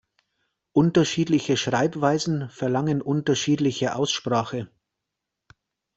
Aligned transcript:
Unterschiedliche 0.71 1.57
Schreibweisen 1.57 2.49
verlangen 2.49 3.03
unterschiedliche 3.03 3.95
Aussprache. 3.95 4.67